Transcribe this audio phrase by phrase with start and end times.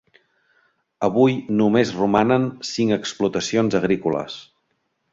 [1.07, 4.43] Avui només romanen cinc explotacions agrícoles.